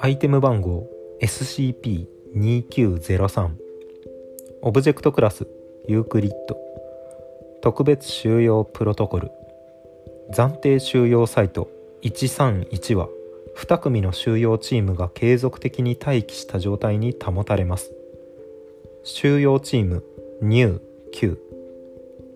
[0.00, 0.86] アイテム番号
[1.22, 3.50] SCP-2903
[4.62, 5.46] オブジェクトクラス
[5.88, 6.56] ユークリッド
[7.62, 9.32] 特別収容プロトコル
[10.32, 11.68] 暫定収容サイト
[12.02, 13.08] 131は
[13.56, 17.90] 2組の収容チームが継続的に待機した状態に保たれます。
[19.02, 20.04] 収容チーム
[20.42, 21.38] Nu9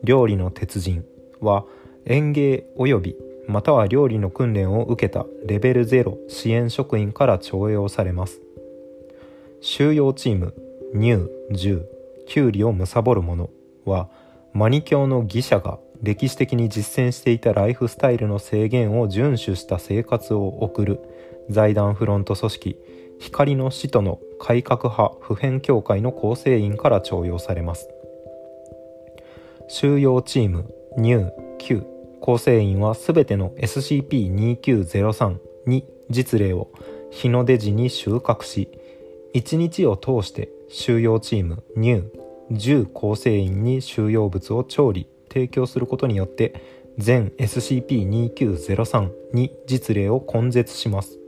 [0.02, 1.04] 料理の鉄人
[1.40, 1.66] は
[2.06, 3.16] 園芸及び
[3.46, 8.40] または料理の訓練を受けたレベル0支援職員から徴用されます。
[9.60, 10.54] 収容チーム
[10.94, 11.84] NEW10
[12.26, 13.50] キュウリを貪る者
[13.84, 14.08] は
[14.52, 21.00] マニ教の義者が歴史的に実践していたライフスタイルの制限を遵守した生活を送る
[21.50, 22.76] 財団フロント組織
[23.18, 27.88] 光の使徒の改革派普遍協会の構成員から徴用されます。
[29.68, 31.89] 収容チーム NEW9
[32.20, 36.68] 構成員は全ての SCP-2903 に実例を
[37.10, 38.68] 日の出時に収穫し
[39.34, 51.18] 1日を通して収容チーム NEW10 構成員に収容物を調理提供することによって全 SCP-2903 に実例を根絶します。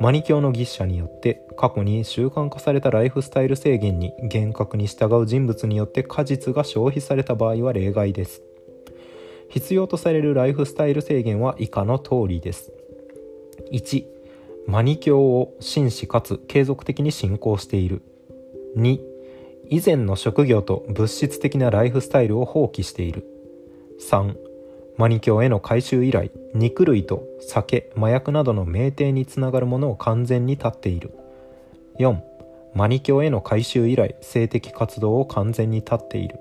[0.00, 8.42] マニ教の牛者によって過去に習慣化されたライフスタイル制限に厳格に従う人物によって果実が消費された場合は例外です。
[9.50, 12.72] 必要とされるライフスタイル制限は以下の通りです。
[13.70, 14.04] 1
[14.66, 18.02] マニ教を真摯かつ継続的に信仰している。
[18.76, 19.13] 2
[19.70, 23.24] 以前の職業と物質的なライフスタイルを放棄している。
[24.00, 24.36] 3
[24.96, 26.30] マニ教への回収依頼。
[26.54, 31.10] 肉類と酒麻薬などの酩酊につながるものを完全に断っている。
[31.98, 32.20] 4
[32.74, 36.38] マニ教への回収依頼性的活動を完全に断っている。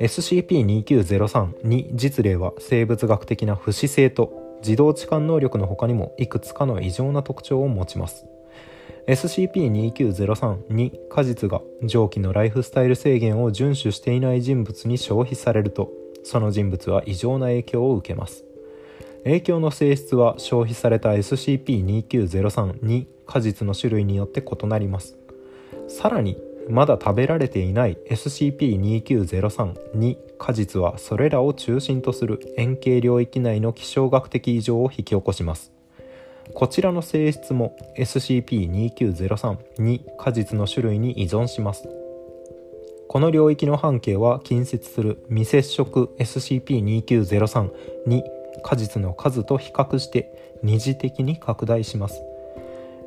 [0.00, 8.26] SCP-2903 に実例は生物学的な不死性と自動置換能力の他にもいくつかの異常な特徴を持ちます。
[9.06, 15.90] SCP-2903 に果実が上記のライフスタイル制限を遵守していない人物に消費されると
[16.24, 18.44] その人物は異常な影響を受けます。
[19.22, 25.16] 影響の性質は消費された SCP-2903 に果実の種類によって異なります。
[25.88, 26.36] さらに
[26.68, 35.75] まだ食べられていない SCP-2903 に果実はそれらを中心とする円形領域内の気象学的異常を引き起こします。
[36.54, 41.86] こちらの性質も SCP-2903 に果実の種類に依存します。
[43.08, 47.70] この領域の半径は近接する未接触 SCP-2903
[48.06, 48.24] に
[48.62, 52.22] 果実の数と比較して二次的に拡大します。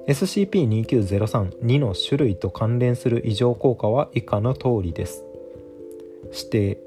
[0.08, 5.26] SCP-2903-2 の種類と関連する異常効果は以下の通りです。
[6.32, 6.80] 指定。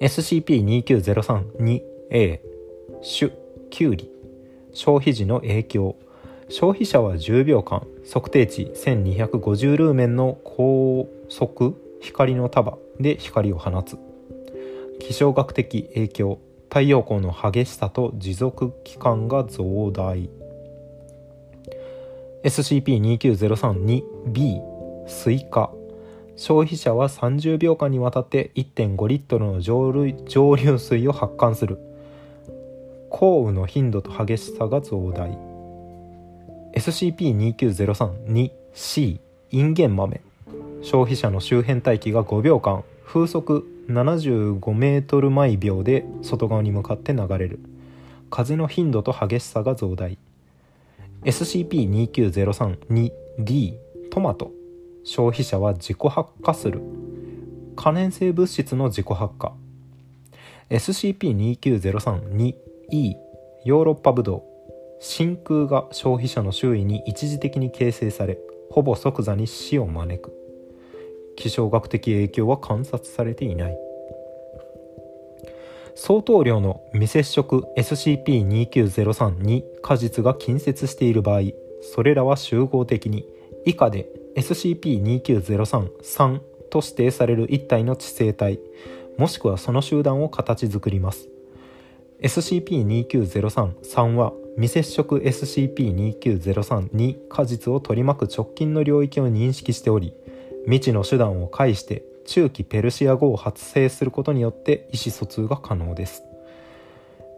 [0.00, 2.40] SCP-2903-2A
[3.02, 3.32] 種
[3.70, 4.11] キュウリ。
[4.72, 5.96] 消費時の影響。
[6.48, 13.96] 消費者は10秒間測定値1250ルーメンの高速光の束で光を放つ。
[15.00, 20.28] 気象学的影響太陽光の激しさと持続期間が増大。
[22.44, 24.60] SCP-29032B
[25.06, 25.70] スイカ。
[26.36, 29.92] 消費者は30秒間にわたって1.5リットルの蒸
[30.26, 31.78] 蒸留水を発汗する。
[33.12, 35.36] 降雨の頻度と激しさが増大。
[36.74, 39.20] SCP-29032C
[39.50, 40.22] インゲン豆。
[40.80, 47.60] 消費者の周辺大気が5秒間風速75メートル毎秒で外側に向かって流れる。
[48.30, 50.16] 風の頻度と激しさが増大。
[51.24, 53.74] SCP-29032D
[54.10, 54.52] トマト。
[55.04, 56.80] 消費者は自己発火する。
[57.76, 59.52] 可燃性物質の自己発火。
[60.70, 63.16] SCP-29032 E
[63.64, 64.42] ヨーロッパブドウ
[65.00, 68.36] 真空が消費者の周囲に一時的に形成され
[68.70, 70.36] ほぼ即座に死を招く。
[71.34, 73.78] 気象学的影響は観察されていない。
[75.94, 81.44] 相当量の未接触 SCP-2903 に果実が近接している場合
[81.80, 83.24] それらは集合的に
[83.64, 84.06] 以下で
[84.36, 86.40] SCP-2903-3
[86.70, 88.58] と指定される一体の地生体
[89.18, 91.31] もしくはその集団を形作ります。
[92.22, 100.14] SCP-2903-3 は未接触 SCP-2903 に果実を取り巻く直近の領域を認識しており
[100.64, 106.22] 未知の手段を介して中期ペルシア語を発生することによって意思疎通が可能です。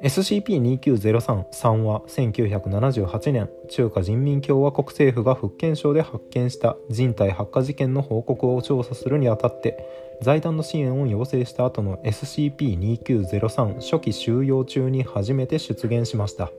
[0.02, 9.79] SCP-2903-3 は1978年中華人民共和国政府が福建省で発見した人体発火事件の報告を調査するにあたって
[10.20, 16.50] 財団の支援を要請した後の SCP-2903 初期収容中に初めて出現しました。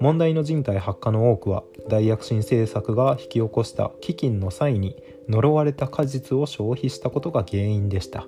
[0.00, 4.96] 問題の人体発火の多くは大躍進政策が引き起こした飢饉の際に
[5.28, 8.26] 呪われた果実を消費したことが原因でした。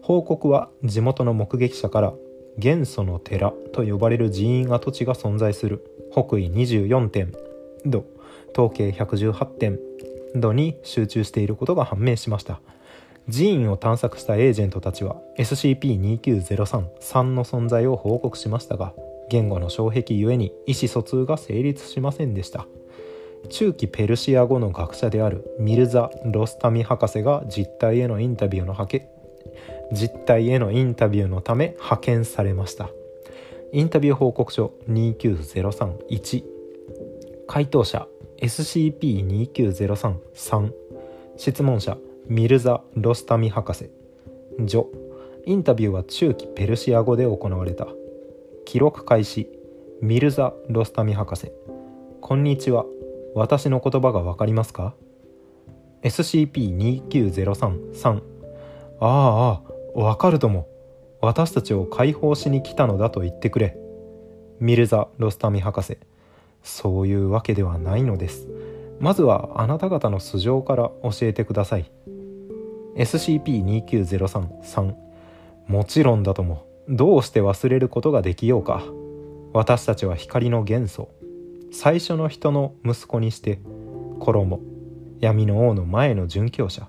[0.00, 2.14] 報告は地元の目撃者から
[2.58, 5.84] 元素の寺と呼ばれる寺院跡地が存在する。
[6.12, 7.32] 北緯24点。
[7.84, 8.04] 度。
[8.52, 9.78] 統計118点。
[10.34, 12.60] 度に集中していることが判明しました。
[13.30, 18.92] 寺院を探索したエージェントたちは SCP-2903-3 の存在を報告しましたが
[19.28, 22.66] 言語の障壁ゆえに意思疎通が成立しませんでした。
[23.48, 28.74] 中期ペルシア語の学者であるミルザ・ロスタミ博士が実態へのインタビューの
[29.92, 32.90] 実態へのインタビューのため派遣されました。
[33.72, 36.44] インタビュー報告書29031
[37.46, 38.08] 回答者
[38.40, 40.72] SCP-29033
[41.36, 41.96] 質問者
[42.26, 43.90] ミルザ・ロスタミ博士。
[44.66, 44.86] 序。
[45.46, 47.88] インタビューは中期ペルシア語で行われた。
[48.64, 49.48] 記録開始。
[50.00, 51.50] ミルザ・ロスタミ博士。
[52.20, 52.84] こんにちは。
[53.34, 54.94] 私の言葉がわかりますか
[56.02, 58.22] ？SCP-29033
[59.00, 59.60] ああ
[59.94, 60.68] わかるとも。
[61.20, 63.76] 私たちを解放しに来たのだと言ってくれ。
[64.58, 65.98] ミルザ・ロスタミ博士。
[66.62, 68.48] そういうわけではないのです。
[69.00, 71.90] まずはあなた方の素性から教えてください。
[72.96, 74.94] SCP-29033
[75.68, 76.66] もちろんだとも。
[76.88, 78.82] どうして忘れることができようか。
[79.52, 81.08] 私たちは光の元素。
[81.72, 83.60] 最初の人の息子にして
[84.18, 84.60] 衣
[85.20, 86.88] 闇の王の前の殉教者。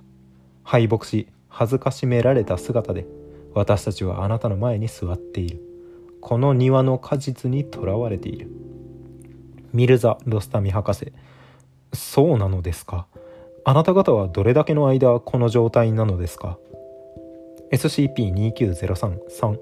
[0.63, 3.06] 敗北し恥ずかしめられた姿で
[3.53, 5.62] 私たちはあなたの前に座っている。
[6.21, 8.50] この庭の果実にとらわれている。
[9.73, 11.11] ミルザ・ロスタミ博士
[11.94, 13.07] そうなのですか？
[13.66, 16.57] あなた方はどれだけの間この状態なのですか
[17.73, 19.57] ？SCP-29033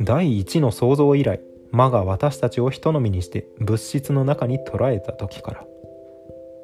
[0.00, 5.64] 第一の創造以来魔が私たちを人のみにして物質の中に捉えた時から。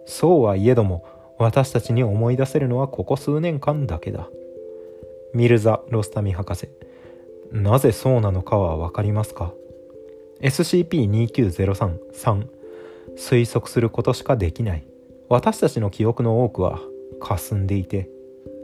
[0.06, 1.04] そうはいえども
[1.38, 4.28] 私たちに思い出せるのはここ数年間だけだ。
[5.32, 6.68] ミルザ・ロスタミ博士。
[7.52, 9.52] なぜそうなのかは分かりますか
[10.40, 12.46] ？SCP-29033
[13.16, 14.86] 推測することしかできない。
[15.28, 16.80] 私たちの記憶の多くは
[17.20, 18.08] 霞んでいて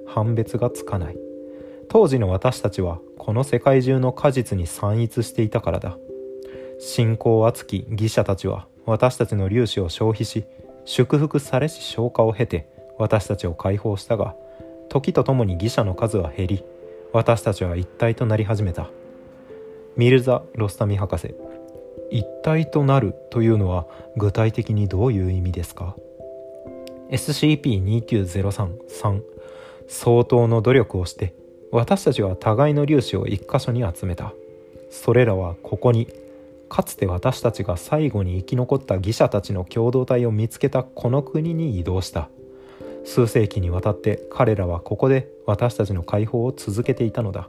[0.06, 1.16] 判別がつかない。
[1.88, 5.98] 当時の私たちはこの世界中の果実に散逸していたからだ。
[6.78, 10.44] 信仰厚き義者たちは私たちの粒子を消費し
[10.84, 12.68] 祝福されし消化を経て
[12.98, 14.36] 私たちを解放したが
[14.96, 16.64] 時とともに義者の数は減り
[17.12, 18.88] 私たちは一体となり始めた。
[19.94, 21.34] ミルザ・ロスタミ博士
[22.10, 23.86] 一体となるというのは
[24.16, 25.96] 具体的にどういう意味ですか
[27.10, 29.20] ？SCP-29033
[29.86, 31.34] 相当の努力をして
[31.70, 34.32] 私たちは互いの粒子を一箇所に集めた。
[34.88, 36.08] それらはここに
[36.70, 42.30] かつて私たちが最後に生き残った義者たちの共同体を見つけたこの国に移動した。
[43.06, 47.48] 数世紀にわたって彼らはここで私たちの解放を続けていたのだ。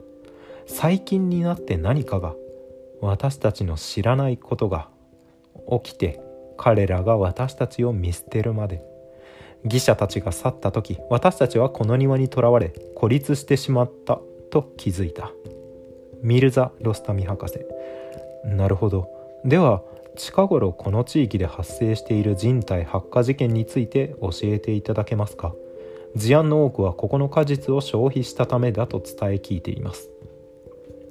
[0.68, 2.36] 最近になって何かが
[3.02, 4.90] 私たちの知らないことが
[5.84, 6.22] 起きて
[6.58, 8.82] 彼らが私たちを見捨てるまで。
[9.64, 14.20] 義者たちが去った時私たちはこの庭にとらわれ孤立してしまった
[14.52, 15.32] と気づいた。
[16.22, 17.60] ミルザ・ロスタミ博士。
[18.46, 19.10] なるほど。
[19.44, 19.82] では
[20.18, 25.54] 近頃この地域で発生している人体発火事件について教えていただけますか？
[26.16, 30.10] 事案の多くはここの果実を消費したためだと伝え聞いています。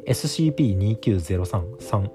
[0.09, 2.11] SCP-29033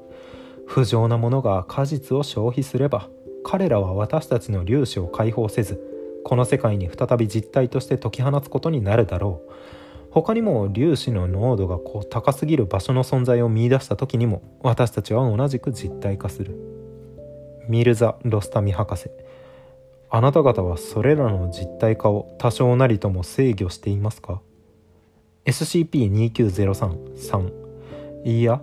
[0.66, 3.10] 不浄なものが果実を消費すれば
[3.44, 5.82] 彼らは私たちの粒子を解放せず
[6.26, 9.52] この世界に再び実体として解き放つことになるだろう。
[10.12, 16.81] 他にも粒子の濃度がこう高すぎる場所の存在を見いだした時にも私たちは同じく実体化する。
[17.72, 19.10] ミルザ・ロスタミ博士。
[20.10, 24.42] あなた方はそれらの実体化を多少なりとも制御していますか
[25.46, 27.54] ？SCP-29033
[28.26, 28.62] いや。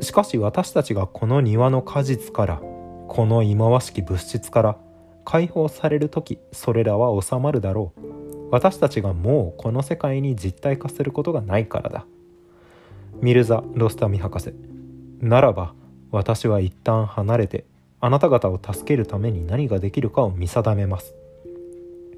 [0.00, 2.60] しかし私たちがこの庭の果実から
[3.08, 4.76] この忌まわしき物質から
[5.24, 8.00] 解放される時それらは収まるだろう。
[8.50, 12.04] 私たちがもうこの世界に実体化することがないからだ。
[13.22, 14.52] ミルザ・ロスタミ博士。
[15.20, 15.72] ならば
[16.10, 17.64] 私は一旦離れて
[18.04, 21.14] あなた方を助けるために何ができるかを見定めます。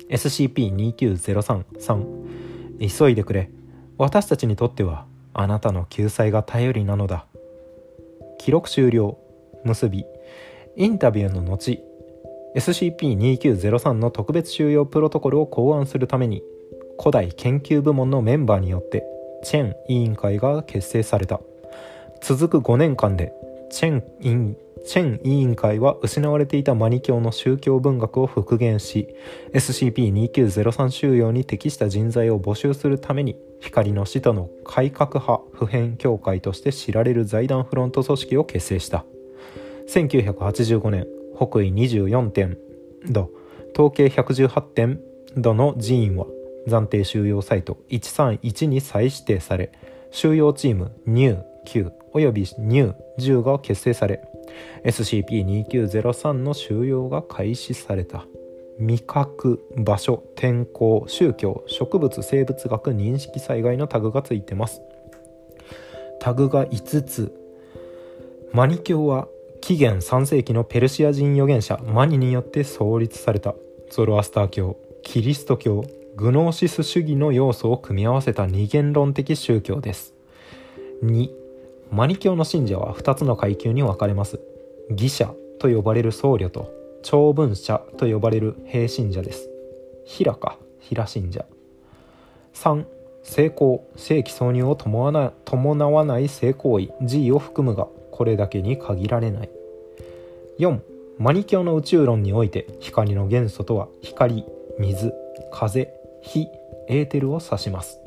[0.09, 3.49] SCP-29033 急いでくれ。
[3.97, 7.27] 私たちにとってはあなたの救済が頼りなのだ。
[8.41, 9.17] 記録終了。
[9.65, 10.05] 結び。
[10.75, 11.81] インタビューの後
[12.57, 16.43] SCP-2903 の特別収容プロトコルを考案するために
[16.99, 19.05] 古代研究部門のメンバーによって
[19.45, 21.41] チェン委員会が結成された。
[22.21, 23.33] 続く5年間で
[23.71, 24.57] チェン委員
[24.87, 29.09] チェン委員会は失われていたマニ教の宗教文学を復元し
[29.53, 39.05] SCP-2903 収容に適した人材を募集するために光の使徒の改革派普遍協会として知られる財団フロント組織を結成した。
[39.89, 41.07] 1985年
[41.37, 42.59] 北緯24点
[43.09, 43.31] 度
[43.73, 45.01] 統計118点
[45.37, 46.27] 度の寺院は
[46.67, 49.73] 暫定収容サイト131に再指定され
[50.11, 54.23] 収容チームニュー9およびニュー10が結成され
[54.85, 58.27] SCP-2903 の収容が開始された。
[58.79, 64.83] 味覚場所天候宗教植物生物学認識災害のタグがついてます。
[66.21, 67.33] タグが5つ。
[68.53, 69.29] マニ教は
[69.61, 73.55] 紀元3世紀のペルシア人預言者マニによって創立された。
[73.91, 75.85] ゾロアスター教キリスト教
[76.17, 80.15] グノーシス主義の要素を組み合わせた二元論的宗教です。
[81.91, 84.41] マニ教の信者は2つの階級に分かれます。
[84.91, 89.49] 義者と呼ばれる僧侶と長文者と呼ばれる平信者です。
[90.05, 91.45] 平か平信者。
[92.55, 92.85] 3
[93.23, 99.51] 成功正規挿入を伴わない性行為 G を含むがこれだけに限られない。
[100.59, 100.81] 4
[101.19, 104.45] マニ教の宇宙論において光の元素とは光
[104.79, 105.13] 水
[105.51, 106.49] 風火
[106.89, 107.99] エーテルを指します。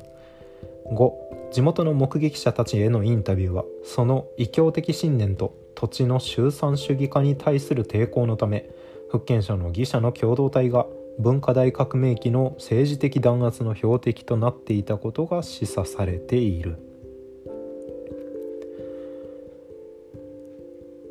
[0.91, 8.69] 5地元の目撃者たちへのインタビューはその異教的信念と土地の集産主義化に対する抵抗のため
[9.09, 10.85] 福建省の義者の共同体が
[11.19, 16.77] 文化大革命期の政治的弾圧の標的となっていたことが示唆されている。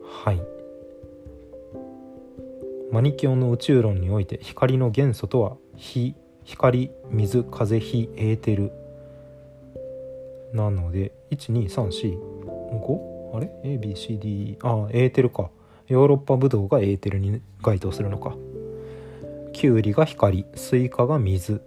[0.02, 0.40] はい。
[2.90, 6.14] マニキュオの宇宙論において光の元素とは火
[6.45, 8.73] 光水風火エーテル。
[10.52, 15.50] なので12345あれ ?ABCD あエーテルか。
[15.87, 18.37] ヨーロッパブドウがエーテルに該当するのか。
[19.52, 21.62] キュウリが光スイカが水。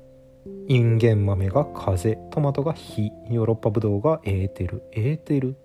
[0.67, 2.17] インゲン豆が風。
[2.31, 3.11] トマトが火。
[3.29, 4.83] ヨーロッパブドウがエーテル。
[4.91, 5.55] エーテル？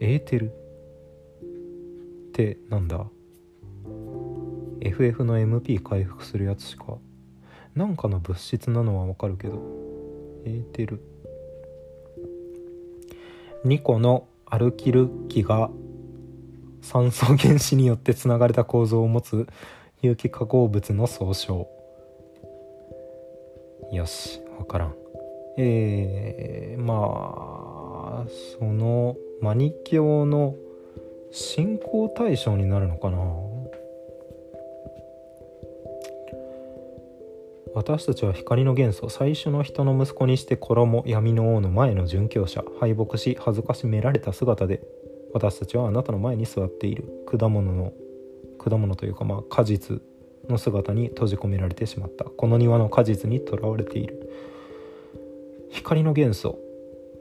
[0.00, 0.50] エーテル？
[0.50, 0.52] っ
[2.32, 3.06] てなんだ
[4.80, 6.98] ？FF の MP 回復するやつしか。
[7.74, 9.81] なんかの物質なのはわかるけど。
[10.44, 11.00] エーテル
[13.64, 15.70] 2個のアルキル基が
[16.80, 19.46] 酸素原子によってつながれた構造を持つ
[20.00, 21.68] 有機化合物の総称。
[23.92, 24.94] よし分からん。
[25.58, 28.26] えー、まあ
[28.58, 30.56] そのマニキュアの
[31.30, 33.18] 信仰対象になるのかな。
[37.74, 44.82] 私たちは光の元素最初の人の息子にして衣闇の王の前の殉教者敗北し恥ずかしめられた姿で
[45.32, 47.92] 私たちはあなたの前に座っている果物の
[48.58, 50.02] 果物というかまあ果実
[50.48, 52.24] の姿に閉じ込められてしまった。
[52.24, 54.30] この庭の果実にとらわれている。
[55.70, 56.58] 光の元素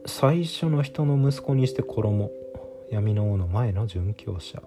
[0.06, 2.32] 最初の人の息子にして衣
[2.90, 4.62] 闇の王の前の殉教者。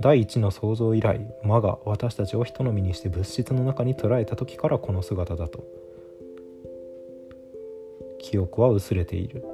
[0.00, 5.64] 第一の創造以来魔が私たちを人の身にして物質の中に捉えた時からこの姿だと。
[8.18, 9.44] 記憶は薄れている。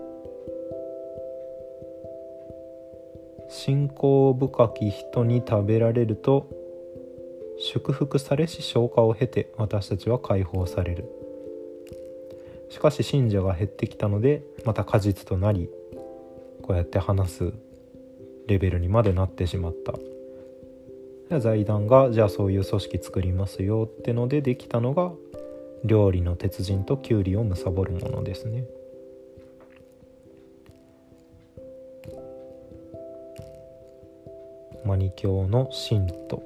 [3.49, 6.49] 信仰深き人に食べられると
[7.59, 11.11] 祝福されし消化を経て私たちは解放される。
[12.71, 15.71] しかし信者が減ってきたのでまた果実となり
[16.63, 17.53] こうやって話す
[18.47, 19.95] レベルにまでなってしまった。
[21.41, 25.13] 財団がじゃあそういう組織作りますよってのでできたのが
[25.85, 28.65] 料理の鉄人ときゅうりを貪るものですね。
[34.85, 36.37] マニ教の信徒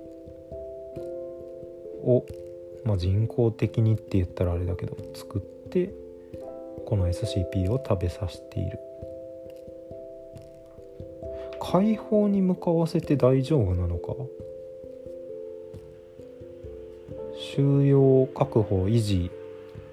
[2.03, 2.27] を、
[2.85, 5.95] まあ、人工的にって言ったらあれだけど作って
[6.87, 8.81] この SCP を食べさせている。
[11.61, 14.15] 解放に向かわせて大丈夫なのか？
[17.55, 19.31] 収容確保維持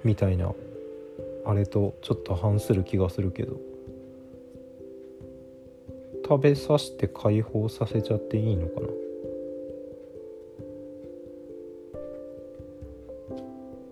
[0.02, 0.54] みたいな
[1.44, 3.58] あれとちょっと反する気がするけど。
[6.26, 8.86] 食べさせて解放させちゃっていいのかな？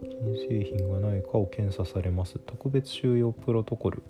[0.09, 2.39] 禁製品がないかを検査されます。
[2.47, 4.05] 特別収容プロトコル。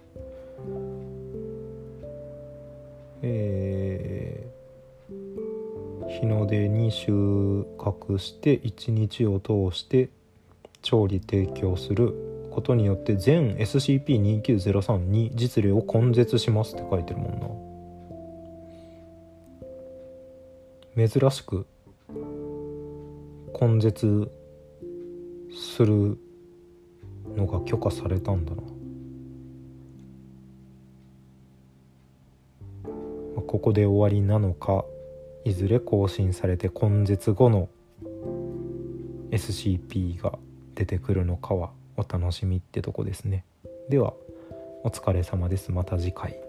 [6.28, 7.10] の出に収
[7.78, 10.10] 穫して1日を通して
[10.82, 12.14] 調理提供する
[12.52, 17.48] ことによって全 SCP-2903 に実例を根絶しますって書いてるもんな。
[21.08, 21.66] 珍しく
[23.60, 24.30] 根絶
[25.52, 26.18] する
[27.36, 28.62] のが許可されたんだな。
[33.46, 34.84] ここで終わりなのか
[35.48, 37.70] いずれ更新されて根絶後の
[39.30, 40.38] SCP が
[40.74, 43.46] 出てくるのかはお楽しみってとこですね。
[43.88, 44.12] では
[44.84, 45.72] お疲れ様です。
[45.72, 46.47] また次回。